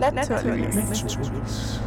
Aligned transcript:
Naturligvis. 0.00 1.82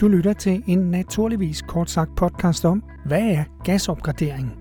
Du 0.00 0.08
lytter 0.08 0.32
til 0.32 0.62
en 0.66 0.78
naturligvis 0.78 1.62
kort 1.62 1.90
sagt 1.90 2.10
podcast 2.16 2.64
om, 2.64 2.82
hvad 3.04 3.22
er 3.22 3.44
gasopgradering? 3.64 4.52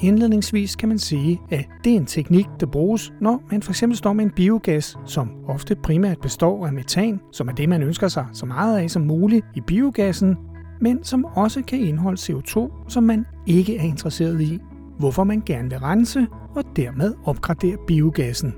Indledningsvis 0.00 0.76
kan 0.76 0.88
man 0.88 0.98
sige, 0.98 1.40
at 1.50 1.68
det 1.84 1.92
er 1.92 1.96
en 1.96 2.06
teknik, 2.06 2.46
der 2.60 2.66
bruges, 2.66 3.12
når 3.20 3.42
man 3.50 3.62
for 3.62 3.72
eksempel 3.72 3.98
står 3.98 4.12
med 4.12 4.24
en 4.24 4.30
biogas, 4.30 4.98
som 5.04 5.30
ofte 5.48 5.76
primært 5.76 6.20
består 6.20 6.66
af 6.66 6.72
metan, 6.72 7.20
som 7.32 7.48
er 7.48 7.52
det, 7.52 7.68
man 7.68 7.82
ønsker 7.82 8.08
sig 8.08 8.26
så 8.32 8.46
meget 8.46 8.78
af 8.78 8.90
som 8.90 9.02
muligt 9.02 9.46
i 9.54 9.60
biogassen, 9.60 10.36
men 10.80 11.04
som 11.04 11.24
også 11.24 11.62
kan 11.62 11.78
indeholde 11.78 12.20
CO2, 12.20 12.70
som 12.88 13.02
man 13.02 13.26
ikke 13.46 13.78
er 13.78 13.82
interesseret 13.82 14.40
i, 14.40 14.58
hvorfor 14.98 15.24
man 15.24 15.42
gerne 15.46 15.70
vil 15.70 15.78
rense 15.78 16.26
og 16.56 16.64
dermed 16.76 17.14
opgradere 17.24 17.76
biogassen. 17.86 18.54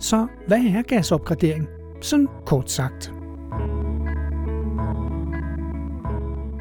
Så 0.00 0.26
hvad 0.46 0.58
er 0.58 0.82
gasopgradering? 0.82 1.66
Sådan 2.00 2.28
kort 2.46 2.70
sagt. 2.70 3.12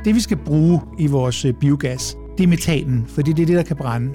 Det 0.06 0.16
vi 0.16 0.20
skal 0.20 0.38
bruge 0.38 0.82
i 1.00 1.08
vores 1.08 1.46
øh, 1.46 1.54
biogas, 1.54 2.18
det 2.38 2.44
er 2.44 2.48
metanen, 2.48 3.06
fordi 3.08 3.34
det 3.34 3.42
er 3.42 3.46
det, 3.46 3.56
der 3.56 3.64
kan 3.64 3.76
brænde. 3.76 4.14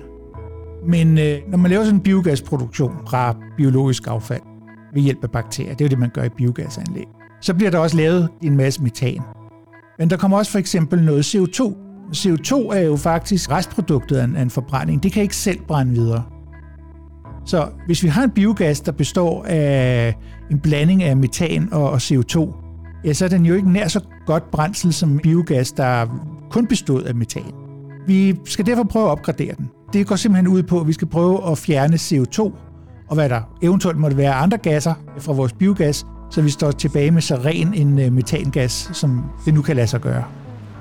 Men 0.87 1.19
øh, 1.19 1.39
når 1.49 1.59
man 1.59 1.71
laver 1.71 1.85
sådan 1.85 1.97
en 1.97 2.03
biogasproduktion 2.03 2.93
fra 3.09 3.37
biologisk 3.57 4.07
affald 4.07 4.43
ved 4.95 5.03
hjælp 5.03 5.25
af 5.25 5.31
bakterier, 5.31 5.75
det 5.75 5.81
er 5.81 5.85
jo 5.85 5.91
det, 5.91 5.99
man 5.99 6.11
gør 6.15 6.23
i 6.23 6.29
biogasanlæg, 6.29 7.07
så 7.41 7.55
bliver 7.55 7.71
der 7.71 7.79
også 7.79 7.97
lavet 7.97 8.29
en 8.43 8.57
masse 8.57 8.83
metan. 8.83 9.21
Men 9.99 10.11
der 10.11 10.17
kommer 10.17 10.39
også 10.39 10.53
for 10.53 10.59
eksempel 10.59 11.03
noget 11.03 11.35
CO2. 11.35 11.61
CO2 12.17 12.55
er 12.55 12.81
jo 12.81 12.97
faktisk 12.97 13.51
restproduktet 13.51 14.17
af 14.17 14.25
en, 14.25 14.37
af 14.37 14.43
en 14.43 14.51
forbrænding. 14.51 15.03
Det 15.03 15.13
kan 15.13 15.23
ikke 15.23 15.37
selv 15.37 15.61
brænde 15.69 15.93
videre. 15.93 16.23
Så 17.45 17.69
hvis 17.87 18.03
vi 18.03 18.09
har 18.09 18.25
en 18.25 18.31
biogas, 18.31 18.81
der 18.81 18.93
består 18.93 19.45
af 19.49 20.15
en 20.51 20.59
blanding 20.59 21.03
af 21.03 21.17
metan 21.17 21.69
og, 21.73 21.97
CO2, 21.97 22.55
ja, 23.05 23.13
så 23.13 23.25
er 23.25 23.29
den 23.29 23.47
jo 23.47 23.55
ikke 23.55 23.73
nær 23.73 23.89
så 23.89 24.01
godt 24.27 24.51
brændsel 24.51 24.93
som 24.93 25.19
biogas, 25.19 25.73
der 25.73 26.07
kun 26.51 26.67
bestod 26.67 27.03
af 27.03 27.15
metan. 27.15 27.53
Vi 28.07 28.37
skal 28.45 28.67
derfor 28.67 28.85
prøve 28.85 29.05
at 29.05 29.11
opgradere 29.11 29.55
den. 29.59 29.71
Det 29.93 30.07
går 30.07 30.17
simpelthen 30.17 30.49
ud 30.49 30.63
på, 30.63 30.81
at 30.81 30.87
vi 30.87 30.93
skal 30.93 31.09
prøve 31.09 31.51
at 31.51 31.59
fjerne 31.59 31.97
CO2 31.97 32.53
og 33.09 33.15
hvad 33.15 33.29
der 33.29 33.41
eventuelt 33.63 33.99
måtte 33.99 34.17
være 34.17 34.35
andre 34.35 34.59
gasser 34.59 34.95
fra 35.19 35.33
vores 35.33 35.53
biogas, 35.53 36.07
så 36.31 36.43
vi 36.43 36.51
står 36.51 36.71
tilbage 36.71 37.11
med 37.11 37.23
så 37.23 37.37
ren 37.37 37.75
en 37.75 37.99
øh, 37.99 38.13
metangas, 38.13 38.91
som 38.93 39.25
det 39.45 39.55
nu 39.55 39.63
kan 39.63 39.77
lade 39.77 39.87
sig 39.87 40.01
gøre. 40.01 40.25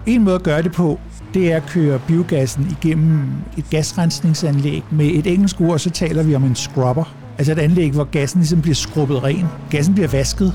En 0.06 0.24
måde 0.24 0.36
at 0.36 0.44
gøre 0.44 0.62
det 0.62 0.72
på, 0.72 1.00
det 1.34 1.52
er 1.52 1.56
at 1.56 1.66
køre 1.66 2.00
biogassen 2.08 2.78
igennem 2.82 3.22
et 3.58 3.70
gasrensningsanlæg. 3.70 4.84
Med 4.92 5.06
et 5.06 5.28
engelsk 5.28 5.62
ord, 5.62 5.80
så 5.80 5.90
taler 5.90 6.24
vi 6.24 6.36
om 6.36 6.44
en 6.44 6.56
scrubber. 6.56 7.16
Altså 7.38 7.52
et 7.52 7.60
anlæg, 7.60 7.92
hvor 7.92 8.04
gassen 8.04 8.40
ligesom 8.40 8.62
bliver 8.62 8.76
skrubbet 8.76 9.24
ren. 9.24 9.46
Gassen 9.70 9.94
bliver 9.94 10.08
vasket. 10.08 10.54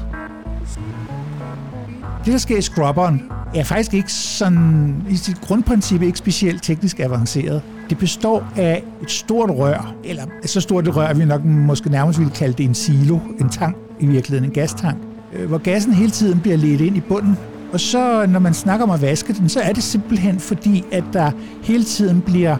Det, 2.24 2.32
der 2.32 2.38
sker 2.38 2.58
i 2.58 2.62
scrubberen, 2.62 3.22
er 3.54 3.64
faktisk 3.64 3.94
ikke 3.94 4.12
sådan, 4.12 4.94
i 5.10 5.16
sit 5.16 5.40
grundprincip 5.40 6.02
ikke 6.02 6.18
specielt 6.18 6.62
teknisk 6.62 7.00
avanceret. 7.00 7.62
Det 7.90 7.98
består 7.98 8.52
af 8.56 8.82
et 9.02 9.10
stort 9.10 9.50
rør, 9.50 9.94
eller 10.04 10.22
så 10.46 10.60
stort 10.60 10.88
et 10.88 10.96
rør, 10.96 11.06
at 11.06 11.18
vi 11.18 11.24
nok 11.24 11.44
måske 11.44 11.90
nærmest 11.90 12.18
ville 12.18 12.32
kalde 12.32 12.54
det 12.58 12.64
en 12.64 12.74
silo, 12.74 13.18
en 13.40 13.48
tank 13.48 13.76
i 14.00 14.06
virkeligheden, 14.06 14.44
en 14.44 14.54
gastank, 14.54 14.98
øh, 15.32 15.48
hvor 15.48 15.58
gassen 15.58 15.92
hele 15.92 16.10
tiden 16.10 16.40
bliver 16.40 16.56
ledt 16.56 16.80
ind 16.80 16.96
i 16.96 17.00
bunden. 17.00 17.36
Og 17.72 17.80
så, 17.80 18.26
når 18.26 18.38
man 18.38 18.54
snakker 18.54 18.86
om 18.86 18.90
at 18.90 19.02
vaske 19.02 19.32
den, 19.32 19.48
så 19.48 19.60
er 19.60 19.72
det 19.72 19.82
simpelthen 19.82 20.40
fordi, 20.40 20.84
at 20.92 21.04
der 21.12 21.30
hele 21.62 21.84
tiden 21.84 22.20
bliver 22.20 22.56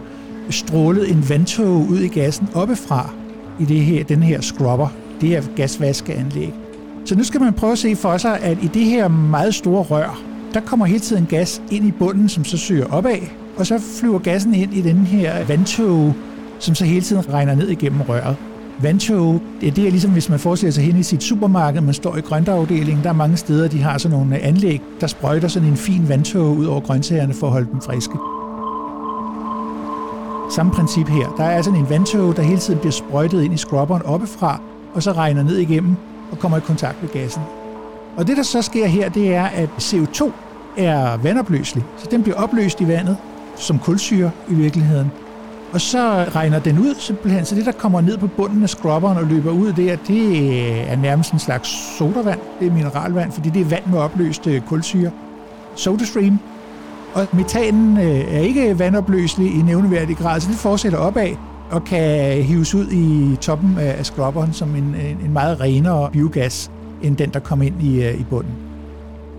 strålet 0.49 1.11
en 1.11 1.29
vandtåge 1.29 1.89
ud 1.89 1.99
i 1.99 2.07
gassen 2.07 2.47
oppefra 2.53 3.09
i 3.59 3.65
det 3.65 3.79
her, 3.79 4.03
den 4.03 4.23
her 4.23 4.41
scrubber, 4.41 4.87
det 5.21 5.29
her 5.29 5.41
gasvaskeanlæg. 5.55 6.53
Så 7.05 7.15
nu 7.15 7.23
skal 7.23 7.41
man 7.41 7.53
prøve 7.53 7.71
at 7.71 7.77
se 7.77 7.95
for 7.95 8.17
sig, 8.17 8.39
at 8.39 8.57
i 8.61 8.67
det 8.67 8.85
her 8.85 9.07
meget 9.07 9.55
store 9.55 9.83
rør, 9.83 10.21
der 10.53 10.59
kommer 10.59 10.85
hele 10.85 10.99
tiden 10.99 11.25
gas 11.25 11.61
ind 11.71 11.87
i 11.87 11.91
bunden, 11.91 12.29
som 12.29 12.45
så 12.45 12.57
søger 12.57 12.85
opad, 12.85 13.19
og 13.57 13.67
så 13.67 13.79
flyver 13.99 14.19
gassen 14.19 14.53
ind 14.53 14.73
i 14.73 14.81
den 14.81 14.97
her 14.97 15.45
vandtåge, 15.45 16.15
som 16.59 16.75
så 16.75 16.85
hele 16.85 17.01
tiden 17.01 17.33
regner 17.33 17.55
ned 17.55 17.67
igennem 17.67 18.01
røret. 18.01 18.35
Vandtåge, 18.81 19.41
det 19.61 19.77
er 19.77 19.91
ligesom 19.91 20.11
hvis 20.11 20.29
man 20.29 20.39
forestiller 20.39 20.71
sig 20.71 20.83
hen 20.83 20.97
i 20.97 21.03
sit 21.03 21.23
supermarked, 21.23 21.81
man 21.81 21.93
står 21.93 22.17
i 22.17 22.21
grøntafdelingen, 22.21 23.03
der 23.03 23.09
er 23.09 23.13
mange 23.13 23.37
steder, 23.37 23.67
de 23.67 23.81
har 23.81 23.97
sådan 23.97 24.17
nogle 24.17 24.35
øh, 24.35 24.47
anlæg, 24.47 24.81
der 25.01 25.07
sprøjter 25.07 25.47
sådan 25.47 25.69
en 25.69 25.77
fin 25.77 26.09
vandtåge 26.09 26.57
ud 26.57 26.65
over 26.65 26.79
grøntsagerne 26.79 27.33
for 27.33 27.47
at 27.47 27.53
holde 27.53 27.67
dem 27.71 27.81
friske. 27.81 28.13
Samme 30.55 30.71
princip 30.71 31.07
her. 31.07 31.35
Der 31.37 31.43
er 31.43 31.61
sådan 31.61 31.79
en 31.79 31.89
vandtåge, 31.89 32.33
der 32.35 32.41
hele 32.41 32.59
tiden 32.59 32.79
bliver 32.79 32.91
sprøjtet 32.91 33.43
ind 33.43 33.53
i 33.53 33.57
scrubberen 33.57 34.01
oppefra, 34.01 34.61
og 34.93 35.03
så 35.03 35.11
regner 35.11 35.43
ned 35.43 35.57
igennem 35.57 35.95
og 36.31 36.39
kommer 36.39 36.57
i 36.57 36.61
kontakt 36.61 37.01
med 37.01 37.09
gassen. 37.09 37.41
Og 38.17 38.27
det, 38.27 38.37
der 38.37 38.43
så 38.43 38.61
sker 38.61 38.85
her, 38.85 39.09
det 39.09 39.35
er, 39.35 39.45
at 39.45 39.69
CO2 39.79 40.31
er 40.77 41.17
vandopløselig, 41.17 41.83
så 41.97 42.07
den 42.11 42.23
bliver 42.23 42.37
opløst 42.37 42.81
i 42.81 42.87
vandet 42.87 43.17
som 43.55 43.79
kulsyre 43.79 44.31
i 44.49 44.53
virkeligheden. 44.53 45.11
Og 45.73 45.81
så 45.81 46.25
regner 46.35 46.59
den 46.59 46.79
ud 46.79 46.95
simpelthen, 46.99 47.45
så 47.45 47.55
det, 47.55 47.65
der 47.65 47.71
kommer 47.71 48.01
ned 48.01 48.17
på 48.17 48.27
bunden 48.27 48.63
af 48.63 48.69
scrubberen 48.69 49.17
og 49.17 49.23
løber 49.23 49.51
ud 49.51 49.73
der, 49.73 49.95
det 50.07 50.91
er 50.91 50.95
nærmest 50.95 51.31
en 51.31 51.39
slags 51.39 51.97
sodavand. 51.97 52.39
Det 52.59 52.67
er 52.67 52.71
mineralvand, 52.71 53.31
fordi 53.31 53.49
det 53.49 53.61
er 53.61 53.65
vand 53.65 53.85
med 53.85 53.99
opløst 53.99 54.47
øh, 54.47 54.61
kulsyre. 54.61 55.11
SodaStream. 55.75 56.39
Og 57.13 57.27
metanen 57.33 57.97
øh, 57.97 58.35
er 58.35 58.39
ikke 58.39 58.79
vandopløselig 58.79 59.59
i 59.59 59.61
nævneværdig 59.61 60.17
grad, 60.17 60.39
så 60.39 60.47
det 60.49 60.57
fortsætter 60.57 60.97
opad 60.97 61.29
og 61.71 61.83
kan 61.83 62.43
hives 62.43 62.75
ud 62.75 62.91
i 62.91 63.35
toppen 63.41 63.77
af 63.77 64.05
scrubberen 64.05 64.53
som 64.53 64.75
en, 64.75 64.95
en 65.25 65.33
meget 65.33 65.61
renere 65.61 66.09
biogas 66.11 66.71
end 67.01 67.17
den, 67.17 67.29
der 67.29 67.39
kom 67.39 67.61
ind 67.61 67.83
i, 67.83 68.03
øh, 68.03 68.19
i 68.19 68.25
bunden. 68.29 68.53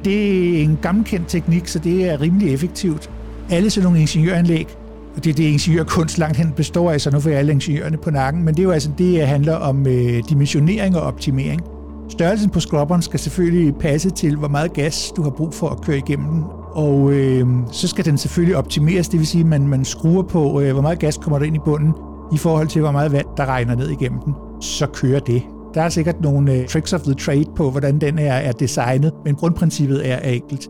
Det 0.05 0.59
er 0.59 0.65
en 0.65 0.79
gammelkendt 0.83 1.29
teknik, 1.29 1.69
så 1.69 1.79
det 1.79 2.09
er 2.11 2.21
rimelig 2.21 2.55
effektivt. 2.55 3.11
Alle 3.51 3.71
sådan 3.71 3.85
nogle 3.85 4.01
ingeniøranlæg, 4.01 4.77
og 5.17 5.25
det 5.25 5.31
er 5.31 5.35
det, 5.35 5.45
ingeniørkunst 5.45 6.19
langt 6.19 6.37
hen 6.37 6.53
består 6.53 6.91
af, 6.91 7.01
så 7.01 7.11
nu 7.11 7.21
får 7.21 7.31
jeg 7.31 7.39
alle 7.39 7.53
ingeniørerne 7.53 7.97
på 7.97 8.11
nakken, 8.11 8.45
men 8.45 8.55
det 8.55 8.61
er 8.61 8.65
jo 8.65 8.71
altså 8.71 8.91
det, 8.99 9.27
handler 9.27 9.55
om 9.55 9.87
øh, 9.87 10.23
dimensionering 10.29 10.97
og 10.97 11.03
optimering. 11.03 11.61
Størrelsen 12.09 12.51
på 12.51 12.61
skrubberen 12.61 13.03
skal 13.03 13.21
selvfølgelig 13.21 13.75
passe 13.75 14.11
til, 14.11 14.37
hvor 14.37 14.49
meget 14.49 14.73
gas 14.73 15.13
du 15.17 15.23
har 15.23 15.31
brug 15.31 15.55
for 15.55 15.69
at 15.69 15.81
køre 15.81 15.99
igennem 15.99 16.29
den. 16.29 16.43
Og 16.73 17.13
øh, 17.13 17.47
så 17.73 17.89
skal 17.89 18.05
den 18.05 18.19
selvfølgelig 18.19 18.57
optimeres, 18.57 19.09
det 19.09 19.19
vil 19.19 19.27
sige, 19.27 19.41
at 19.41 19.47
man, 19.47 19.69
man 19.69 19.85
skruer 19.85 20.23
på, 20.23 20.61
øh, 20.61 20.73
hvor 20.73 20.83
meget 20.83 20.99
gas 20.99 21.17
kommer 21.17 21.39
der 21.39 21.47
ind 21.47 21.57
i 21.57 21.61
bunden, 21.65 21.93
i 22.35 22.39
forhold 22.39 22.69
til, 22.69 22.81
hvor 22.81 22.91
meget 22.91 23.13
vand, 23.13 23.27
der 23.37 23.47
regner 23.47 23.75
ned 23.75 23.89
igennem 23.89 24.21
den. 24.21 24.35
Så 24.61 24.87
kører 24.87 25.21
det. 25.21 25.43
Der 25.75 25.83
er 25.83 25.89
sikkert 25.89 26.21
nogle 26.21 26.55
øh, 26.55 26.67
tricks 26.67 26.93
of 26.93 27.01
the 27.01 27.15
trade 27.15 27.47
på, 27.57 27.71
hvordan 27.71 27.99
den 27.99 28.19
er, 28.19 28.33
er 28.33 28.53
designet, 28.53 29.13
men 29.25 29.35
grundprincippet 29.35 30.11
er 30.11 30.19
enkelt. 30.19 30.69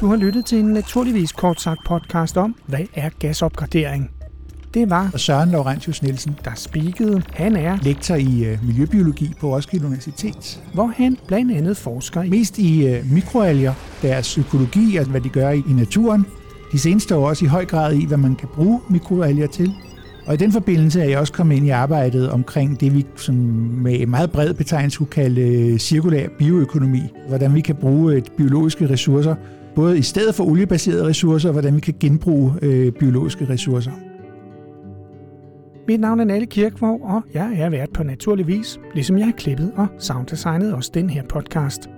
Du 0.00 0.06
har 0.06 0.16
lyttet 0.16 0.44
til 0.44 0.58
en 0.58 0.66
naturligvis 0.66 1.32
kort 1.32 1.60
sagt 1.60 1.80
podcast 1.86 2.36
om, 2.36 2.56
hvad 2.66 2.80
er 2.94 3.10
gasopgradering. 3.18 4.10
Det 4.74 4.90
var 4.90 5.12
Søren 5.16 5.50
Laurentius 5.50 6.02
Nielsen, 6.02 6.38
der 6.44 6.50
speakede. 6.54 7.22
Han 7.32 7.56
er 7.56 7.78
lektor 7.82 8.14
i 8.14 8.52
uh, 8.52 8.66
miljøbiologi 8.66 9.34
på 9.40 9.54
Roskilde 9.54 9.86
Universitet, 9.86 10.62
hvor 10.74 10.86
han 10.86 11.18
blandt 11.26 11.52
andet 11.52 11.76
forsker 11.76 12.22
i 12.22 12.30
mest 12.30 12.58
i 12.58 12.98
uh, 12.98 13.12
mikroalger, 13.12 13.74
deres 14.02 14.26
psykologi 14.26 14.96
og 14.96 15.06
hvad 15.06 15.20
de 15.20 15.28
gør 15.28 15.50
i, 15.50 15.62
i 15.68 15.72
naturen, 15.72 16.26
de 16.72 16.78
seneste 16.78 17.16
år 17.16 17.28
også 17.28 17.44
i 17.44 17.48
høj 17.48 17.64
grad 17.64 17.94
i, 17.94 18.06
hvad 18.06 18.18
man 18.18 18.36
kan 18.36 18.48
bruge 18.54 18.80
mikroalger 18.90 19.46
til. 19.46 19.72
Og 20.26 20.34
i 20.34 20.36
den 20.36 20.52
forbindelse 20.52 21.00
er 21.00 21.08
jeg 21.08 21.18
også 21.18 21.32
kommet 21.32 21.56
ind 21.56 21.66
i 21.66 21.70
arbejdet 21.70 22.30
omkring 22.30 22.80
det, 22.80 22.94
vi 22.94 23.06
som 23.16 23.34
med 23.34 24.06
meget 24.06 24.30
bred 24.30 24.54
betegnelse 24.54 24.98
kunne 24.98 25.06
kalde 25.06 25.40
øh, 25.40 25.78
cirkulær 25.78 26.28
bioøkonomi. 26.38 27.02
Hvordan 27.28 27.54
vi 27.54 27.60
kan 27.60 27.74
bruge 27.74 28.16
et 28.16 28.32
biologiske 28.36 28.90
ressourcer, 28.90 29.34
både 29.74 29.98
i 29.98 30.02
stedet 30.02 30.34
for 30.34 30.44
oliebaserede 30.44 31.06
ressourcer, 31.06 31.48
og 31.48 31.52
hvordan 31.52 31.74
vi 31.74 31.80
kan 31.80 31.94
genbruge 32.00 32.52
øh, 32.62 32.92
biologiske 32.92 33.48
ressourcer. 33.48 33.92
Mit 35.88 36.00
navn 36.00 36.20
er 36.20 36.24
Nalle 36.24 36.46
Kirkvog, 36.46 37.00
og 37.02 37.22
jeg 37.34 37.52
er 37.56 37.70
vært 37.70 37.90
på 37.90 38.02
naturligvis, 38.02 38.80
ligesom 38.94 39.18
jeg 39.18 39.26
har 39.26 39.32
klippet 39.32 39.72
og 39.76 39.86
sounddesignet 39.98 40.74
også 40.74 40.90
den 40.94 41.10
her 41.10 41.22
podcast. 41.22 41.90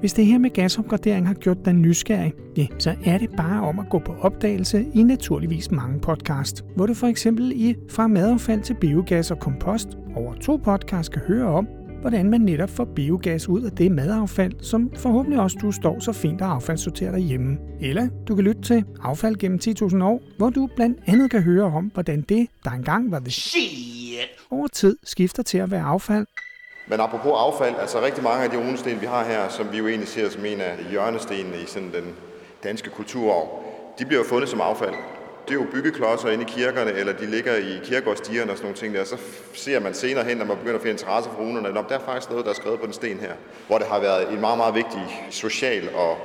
Hvis 0.00 0.12
det 0.12 0.26
her 0.26 0.38
med 0.38 0.50
gasopgradering 0.50 1.26
har 1.26 1.34
gjort 1.34 1.64
dig 1.64 1.72
nysgerrig, 1.72 2.32
ja, 2.56 2.66
så 2.78 2.94
er 3.04 3.18
det 3.18 3.30
bare 3.36 3.68
om 3.68 3.78
at 3.78 3.86
gå 3.90 3.98
på 3.98 4.14
opdagelse 4.20 4.86
i 4.94 5.02
naturligvis 5.02 5.70
mange 5.70 6.00
podcast, 6.00 6.64
hvor 6.76 6.86
du 6.86 6.94
for 6.94 7.06
eksempel 7.06 7.52
i 7.54 7.76
Fra 7.90 8.06
madaffald 8.06 8.62
til 8.62 8.74
biogas 8.74 9.30
og 9.30 9.38
kompost 9.38 9.88
over 10.16 10.34
to 10.34 10.56
podcasts 10.56 11.08
kan 11.08 11.22
høre 11.26 11.46
om, 11.46 11.68
hvordan 12.00 12.30
man 12.30 12.40
netop 12.40 12.70
får 12.70 12.84
biogas 12.84 13.48
ud 13.48 13.62
af 13.62 13.72
det 13.72 13.92
madaffald, 13.92 14.52
som 14.60 14.90
forhåbentlig 14.96 15.40
også 15.40 15.58
du 15.62 15.72
står 15.72 16.00
så 16.00 16.12
fint 16.12 16.42
og 16.42 16.54
affaldssorterer 16.54 17.10
derhjemme. 17.10 17.58
Eller 17.80 18.08
du 18.28 18.34
kan 18.34 18.44
lytte 18.44 18.62
til 18.62 18.84
Affald 19.02 19.36
gennem 19.36 19.60
10.000 19.62 20.04
år, 20.04 20.22
hvor 20.36 20.50
du 20.50 20.68
blandt 20.76 20.98
andet 21.06 21.30
kan 21.30 21.42
høre 21.42 21.64
om, 21.64 21.90
hvordan 21.94 22.20
det, 22.20 22.48
der 22.64 22.70
engang 22.70 23.10
var 23.10 23.18
the 23.18 23.30
shit, 23.30 24.28
over 24.50 24.68
tid 24.68 24.96
skifter 25.04 25.42
til 25.42 25.58
at 25.58 25.70
være 25.70 25.82
affald, 25.82 26.26
men 26.90 27.00
apropos 27.00 27.32
affald, 27.36 27.74
altså 27.80 28.02
rigtig 28.02 28.22
mange 28.22 28.44
af 28.44 28.50
de 28.50 28.56
runesten, 28.56 29.00
vi 29.00 29.06
har 29.06 29.24
her, 29.24 29.48
som 29.48 29.72
vi 29.72 29.78
jo 29.78 29.88
egentlig 29.88 30.08
ser 30.08 30.30
som 30.30 30.44
en 30.44 30.60
af 30.60 30.76
hjørnestenene 30.90 31.56
i 31.62 31.66
sådan 31.66 31.92
den 31.92 32.14
danske 32.64 32.90
kulturarv, 32.90 33.64
de 33.98 34.04
bliver 34.04 34.20
jo 34.20 34.28
fundet 34.28 34.48
som 34.48 34.60
affald 34.60 34.94
det 35.48 35.54
er 35.54 35.60
jo 35.60 35.66
byggeklodser 35.72 36.28
inde 36.28 36.44
i 36.44 36.46
kirkerne, 36.48 36.92
eller 36.92 37.12
de 37.12 37.26
ligger 37.26 37.54
i 37.54 37.80
kirkegårdstierne 37.84 38.50
og 38.50 38.56
sådan 38.56 38.66
nogle 38.66 38.78
ting 38.78 38.94
der. 38.94 39.04
Så 39.04 39.16
ser 39.54 39.80
man 39.80 39.94
senere 39.94 40.24
hen, 40.24 40.36
når 40.36 40.44
man 40.44 40.56
begynder 40.56 40.74
at 40.74 40.82
finde 40.82 40.92
interesse 40.92 41.30
for 41.30 41.42
runerne, 41.42 41.68
at 41.68 41.74
der 41.88 41.94
er 41.94 42.04
faktisk 42.04 42.30
noget, 42.30 42.44
der 42.44 42.50
er 42.50 42.54
skrevet 42.54 42.80
på 42.80 42.86
den 42.86 42.92
sten 42.92 43.18
her, 43.18 43.32
hvor 43.66 43.78
det 43.78 43.86
har 43.86 44.00
været 44.00 44.32
en 44.32 44.40
meget, 44.40 44.58
meget 44.58 44.74
vigtig 44.74 45.26
social 45.30 45.88
og 45.94 46.18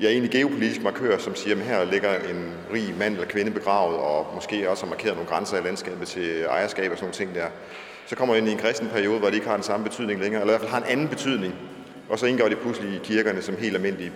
ja, 0.00 0.08
egentlig 0.08 0.30
geopolitisk 0.30 0.82
markør, 0.82 1.18
som 1.18 1.34
siger, 1.34 1.56
at 1.56 1.62
her 1.62 1.84
ligger 1.84 2.14
en 2.14 2.52
rig 2.74 2.94
mand 2.98 3.14
eller 3.14 3.28
kvinde 3.28 3.50
begravet, 3.50 3.96
og 3.96 4.26
måske 4.34 4.70
også 4.70 4.84
har 4.84 4.90
markeret 4.90 5.14
nogle 5.14 5.28
grænser 5.30 5.58
i 5.58 5.64
landskabet 5.64 6.08
til 6.08 6.42
ejerskab 6.42 6.90
og 6.90 6.96
sådan 6.96 7.04
nogle 7.04 7.14
ting 7.14 7.34
der. 7.34 7.46
Så 8.06 8.16
kommer 8.16 8.34
ind 8.34 8.48
i 8.48 8.52
en 8.52 8.58
kristen 8.58 8.88
periode, 8.88 9.18
hvor 9.18 9.28
det 9.28 9.34
ikke 9.34 9.46
har 9.46 9.54
den 9.54 9.62
samme 9.62 9.84
betydning 9.84 10.20
længere, 10.20 10.40
eller 10.40 10.54
i 10.54 10.58
hvert 10.58 10.70
fald 10.70 10.82
har 10.82 10.90
en 10.90 10.98
anden 10.98 11.08
betydning. 11.08 11.54
Og 12.08 12.18
så 12.18 12.26
indgår 12.26 12.48
det 12.48 12.58
pludselig 12.58 12.94
i 12.94 13.00
kirkerne 13.02 13.42
som 13.42 13.56
helt 13.56 13.76
almindelige 13.76 14.12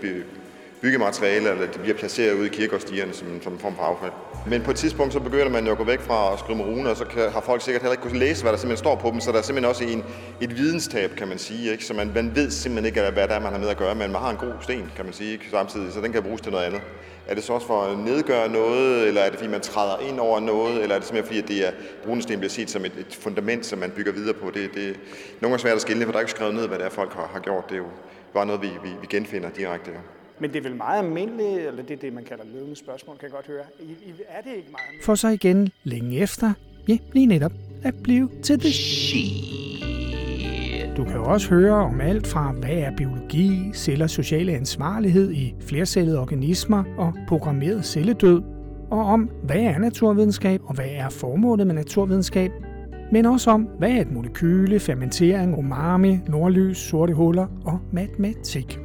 byggemateriale, 0.85 1.51
eller 1.51 1.67
de 1.67 1.79
bliver 1.79 1.97
placeret 1.97 2.33
ude 2.33 2.47
i 2.47 2.49
kirkegårdsstierne 2.49 3.13
som, 3.13 3.27
som 3.43 3.53
en 3.53 3.59
form 3.59 3.77
for 3.77 3.83
affald. 3.83 4.13
Men 4.47 4.63
på 4.63 4.71
et 4.71 4.77
tidspunkt 4.77 5.13
så 5.13 5.21
begynder 5.21 5.49
man 5.49 5.65
jo 5.67 5.73
at 5.73 5.79
gå 5.79 5.85
væk 5.85 6.01
fra 6.01 6.33
at 6.33 6.39
skrive 6.39 6.59
med 6.59 6.65
runer, 6.65 6.91
og 6.91 6.97
så 6.97 7.05
kan, 7.05 7.31
har 7.31 7.41
folk 7.41 7.63
sikkert 7.63 7.83
heller 7.83 7.93
ikke 7.93 8.03
kunnet 8.03 8.19
læse, 8.19 8.43
hvad 8.43 8.53
der 8.53 8.59
simpelthen 8.59 8.85
står 8.85 8.97
på 8.97 9.11
dem, 9.11 9.21
så 9.21 9.33
der 9.33 9.39
er 9.39 9.43
simpelthen 9.43 9.71
også 9.71 9.85
en, 9.85 10.05
et 10.41 10.57
videnstab, 10.57 11.11
kan 11.17 11.29
man 11.29 11.39
sige. 11.39 11.73
Ikke? 11.73 11.85
Så 11.85 11.95
man, 11.95 12.13
man 12.15 12.37
ved 12.37 12.51
simpelthen 12.51 12.87
ikke, 12.87 13.01
hvad 13.01 13.29
det 13.29 13.37
er, 13.37 13.41
man 13.41 13.53
har 13.53 13.59
med 13.59 13.69
at 13.69 13.77
gøre, 13.77 13.95
men 13.95 14.13
man 14.13 14.21
har 14.21 14.31
en 14.31 14.37
god 14.37 14.55
sten, 14.61 14.93
kan 14.97 15.05
man 15.05 15.15
sige, 15.15 15.33
ikke? 15.33 15.45
samtidig, 15.51 15.93
så 15.93 16.01
den 16.01 16.13
kan 16.13 16.23
bruges 16.23 16.41
til 16.41 16.53
noget 16.53 16.65
andet. 16.65 16.81
Er 17.29 17.35
det 17.35 17.45
så 17.45 17.53
også 17.53 17.67
for 17.67 17.83
at 17.83 17.99
nedgøre 17.99 18.49
noget, 18.49 19.09
eller 19.09 19.21
er 19.21 19.31
det 19.31 19.39
fordi, 19.39 19.51
man 19.51 19.61
træder 19.61 19.99
ind 20.09 20.21
over 20.21 20.41
noget, 20.41 20.83
eller 20.83 20.95
er 20.95 20.99
det 20.99 21.09
simpelthen 21.09 21.27
fordi, 21.27 21.43
at 21.43 21.49
det 21.49 21.69
er, 21.69 21.73
runesten 22.09 22.39
bliver 22.39 22.51
set 22.51 22.71
som 22.71 22.85
et, 22.85 22.93
et 22.99 23.19
fundament, 23.21 23.67
som 23.67 23.79
man 23.79 23.91
bygger 23.91 24.13
videre 24.13 24.35
på? 24.35 24.51
Det, 24.51 24.75
det 24.75 24.89
er 24.89 24.95
nogle 25.41 25.53
gange 25.53 25.59
svært 25.59 25.75
at 25.75 25.83
skille, 25.83 26.05
for 26.05 26.13
der 26.13 26.19
er 26.19 26.23
ikke 26.23 26.31
skrevet 26.31 26.55
ned, 26.55 26.69
hvad 26.69 26.79
det 26.79 26.87
er, 26.87 26.91
folk 26.91 27.13
har, 27.13 27.31
har 27.33 27.41
gjort. 27.41 27.65
Det 27.69 27.75
er 27.75 27.79
jo 27.79 27.89
bare 28.35 28.47
noget, 28.47 28.63
vi, 28.63 28.69
vi, 28.83 28.91
vi 29.01 29.07
genfinder 29.11 29.51
direkte. 29.51 29.91
Ja. 29.91 29.99
Men 30.39 30.53
det 30.53 30.59
er 30.59 30.63
vel 30.63 30.77
meget 30.77 31.05
almindeligt, 31.05 31.69
eller 31.69 31.83
det 31.83 31.91
er 31.91 32.01
det, 32.01 32.13
man 32.13 32.25
kalder 32.25 32.45
ledende 32.55 32.77
spørgsmål, 32.77 33.17
kan 33.17 33.25
jeg 33.25 33.33
godt 33.33 33.47
høre. 33.47 33.65
I, 33.81 33.85
I, 33.85 34.11
er 34.29 34.41
det 34.41 34.51
ikke 34.57 34.71
meget 34.71 34.85
almindeligt? 34.87 35.05
For 35.05 35.15
så 35.15 35.29
igen 35.29 35.69
længe 35.85 36.17
efter, 36.17 36.53
ja, 36.89 36.99
lige 37.13 37.27
netop, 37.27 37.53
at 37.83 37.95
blive 38.03 38.31
til 38.43 38.63
det. 38.63 38.75
Du 40.97 41.05
kan 41.05 41.15
jo 41.15 41.25
også 41.25 41.49
høre 41.49 41.75
om 41.75 42.01
alt 42.01 42.27
fra, 42.27 42.53
hvad 42.53 42.71
er 42.71 42.97
biologi, 42.97 43.73
cellers 43.75 44.13
sociale 44.13 44.53
ansvarlighed 44.53 45.33
i 45.33 45.55
flercellede 45.61 46.19
organismer 46.19 46.85
og 46.99 47.15
programmeret 47.29 47.85
celledød, 47.85 48.43
og 48.91 49.01
om, 49.01 49.31
hvad 49.43 49.57
er 49.57 49.79
naturvidenskab 49.79 50.61
og 50.65 50.75
hvad 50.75 50.89
er 50.89 51.09
formålet 51.09 51.67
med 51.67 51.75
naturvidenskab, 51.75 52.51
men 53.13 53.27
også 53.27 53.51
om, 53.51 53.63
hvad 53.63 53.91
er 53.91 54.01
et 54.01 54.13
molekyle, 54.13 54.81
fermentering, 54.81 55.59
umami, 55.59 56.19
nordlys, 56.29 56.79
sorte 56.79 57.13
huller 57.13 57.47
og 57.65 57.79
matematik. 57.93 58.79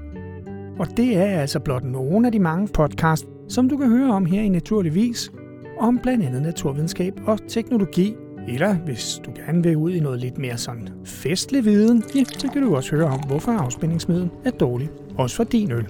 Og 0.80 0.88
det 0.98 1.18
er 1.18 1.26
altså 1.26 1.60
blot 1.60 1.84
nogle 1.84 2.28
af 2.28 2.32
de 2.32 2.40
mange 2.40 2.68
podcasts, 2.68 3.28
som 3.48 3.70
du 3.70 3.78
kan 3.78 3.90
høre 3.90 4.14
om 4.14 4.26
her 4.26 4.42
i 4.42 4.50
Naturligvis, 4.50 5.32
om 5.80 6.00
blandt 6.04 6.26
andet 6.26 6.42
naturvidenskab 6.42 7.14
og 7.26 7.40
teknologi. 7.48 8.16
Eller 8.48 8.74
hvis 8.74 9.22
du 9.26 9.32
gerne 9.36 9.64
vil 9.64 9.78
ud 9.78 9.92
i 9.92 10.00
noget 10.00 10.20
lidt 10.20 10.38
mere 10.38 10.58
sådan 10.58 10.90
festlig 11.06 11.66
viden, 11.66 12.04
ja, 12.16 12.24
så 12.24 12.48
kan 12.48 12.62
du 12.62 12.76
også 12.76 12.96
høre 12.96 13.06
om, 13.06 13.20
hvorfor 13.28 13.52
afspændingsmiddel 13.52 14.30
er 14.46 14.52
dårlig, 14.52 14.90
også 15.18 15.36
for 15.36 15.44
din 15.44 15.72
øl. 15.72 15.88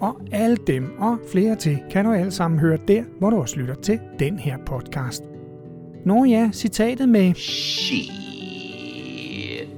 Og 0.00 0.20
alle 0.32 0.56
dem 0.56 0.92
og 0.98 1.18
flere 1.32 1.56
til 1.56 1.78
kan 1.90 2.04
du 2.04 2.12
alle 2.12 2.30
sammen 2.30 2.60
høre 2.60 2.78
der, 2.88 3.02
hvor 3.18 3.30
du 3.30 3.36
også 3.36 3.56
lytter 3.56 3.74
til 3.74 4.00
den 4.18 4.38
her 4.38 4.56
podcast. 4.66 5.24
Nå 6.04 6.24
ja, 6.24 6.50
citatet 6.52 7.08
med 7.08 7.34
Shit. 7.34 8.10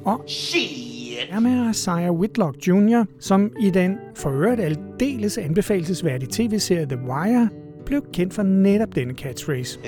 Og 0.04 0.24
Shit 0.26 0.85
er 1.30 1.40
med 1.40 1.70
Isaiah 1.70 2.12
Whitlock 2.12 2.68
Jr., 2.68 3.04
som 3.20 3.52
i 3.60 3.70
den 3.70 3.96
for 4.14 4.30
øvrigt 4.30 4.60
aldeles 4.60 5.38
anbefalesværdige 5.38 6.28
tv-serie 6.32 6.86
The 6.86 6.98
Wire 6.98 7.48
blev 7.86 8.02
kendt 8.12 8.34
for 8.34 8.42
netop 8.42 8.94
denne 8.94 9.14
catchphrase. 9.14 9.78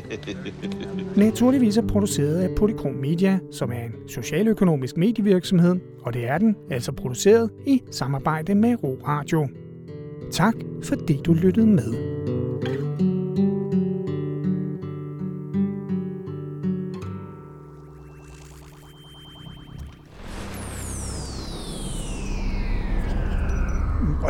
Naturligvis 1.16 1.76
er 1.76 1.86
produceret 1.86 2.36
af 2.36 2.54
Polychrom 2.56 2.94
Media, 2.94 3.38
som 3.52 3.70
er 3.72 3.84
en 3.84 4.08
socialøkonomisk 4.08 4.96
medievirksomhed, 4.96 5.76
og 6.02 6.14
det 6.14 6.28
er 6.28 6.38
den 6.38 6.56
altså 6.70 6.92
produceret 6.92 7.50
i 7.66 7.82
samarbejde 7.90 8.54
med 8.54 8.84
Ro 8.84 8.98
Radio. 9.06 9.48
Tak 10.32 10.54
fordi 10.82 11.20
du 11.24 11.32
lyttede 11.32 11.66
med. 11.66 11.94